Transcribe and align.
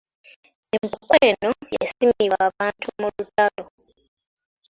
Empuku 0.77 1.11
eno 1.27 1.51
yasimibwa 1.77 2.43
bantu 2.57 2.87
mu 2.99 3.07
lutalo. 3.15 3.65